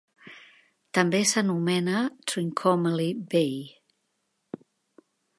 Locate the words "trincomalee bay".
2.31-3.55